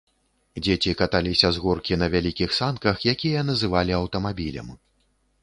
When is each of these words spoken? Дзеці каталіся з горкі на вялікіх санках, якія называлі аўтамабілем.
Дзеці 0.63 0.93
каталіся 1.01 1.51
з 1.57 1.61
горкі 1.65 1.99
на 2.05 2.07
вялікіх 2.15 2.57
санках, 2.61 3.05
якія 3.15 3.45
называлі 3.53 3.91
аўтамабілем. 4.01 4.75